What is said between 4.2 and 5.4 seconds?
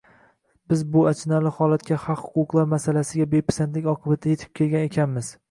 yetib kelgan ekanmiz